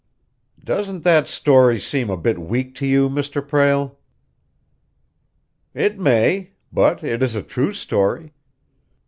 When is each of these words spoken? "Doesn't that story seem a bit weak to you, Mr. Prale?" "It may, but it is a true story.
"Doesn't 0.63 1.03
that 1.03 1.27
story 1.27 1.79
seem 1.79 2.09
a 2.09 2.17
bit 2.17 2.39
weak 2.39 2.73
to 2.73 2.87
you, 2.87 3.07
Mr. 3.07 3.39
Prale?" 3.47 3.97
"It 5.75 5.99
may, 5.99 6.53
but 6.73 7.03
it 7.03 7.21
is 7.21 7.35
a 7.35 7.43
true 7.43 7.71
story. 7.71 8.33